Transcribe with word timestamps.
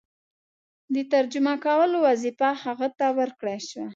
د 0.93 0.95
ترجمه 1.13 1.53
کولو 1.65 1.97
وظیفه 2.07 2.49
هغه 2.63 2.87
ته 2.99 3.07
ورکړه 3.19 3.55
شوه. 3.67 3.87